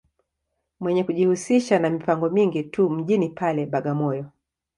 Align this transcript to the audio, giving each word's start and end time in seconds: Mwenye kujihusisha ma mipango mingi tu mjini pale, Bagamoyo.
Mwenye 0.79 1.03
kujihusisha 1.03 1.79
ma 1.79 1.89
mipango 1.89 2.29
mingi 2.29 2.63
tu 2.63 2.89
mjini 2.89 3.29
pale, 3.29 3.65
Bagamoyo. 3.65 4.25